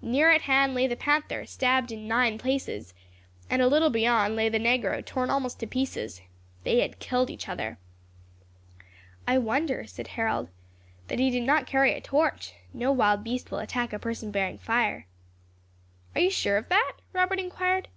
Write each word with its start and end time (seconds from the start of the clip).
Near 0.00 0.30
at 0.30 0.40
hand 0.48 0.72
lay 0.72 0.86
the 0.86 0.96
panther, 0.96 1.44
stabbed 1.44 1.92
in 1.92 2.08
nine 2.08 2.38
places, 2.38 2.94
and 3.50 3.60
a 3.60 3.66
little 3.68 3.90
beyond 3.90 4.34
lay 4.34 4.48
the 4.48 4.56
negro, 4.56 5.04
torn 5.04 5.28
almost 5.28 5.60
to 5.60 5.66
pieces. 5.66 6.22
They 6.64 6.80
had 6.80 7.00
killed 7.00 7.28
each 7.28 7.50
other." 7.50 7.76
"I 9.26 9.36
wonder," 9.36 9.86
said 9.86 10.06
Harold, 10.08 10.48
"that 11.08 11.18
he 11.18 11.28
did 11.28 11.42
not 11.42 11.66
carry 11.66 11.92
a 11.92 12.00
torch; 12.00 12.54
no 12.72 12.90
wild 12.92 13.22
beast 13.22 13.50
will 13.50 13.58
attack 13.58 13.92
a 13.92 13.98
person 13.98 14.30
bearing 14.30 14.56
fire." 14.56 15.06
"Are 16.14 16.22
you 16.22 16.30
sure 16.30 16.56
of 16.56 16.70
that?" 16.70 16.94
Robert 17.12 17.38
inquired. 17.38 17.88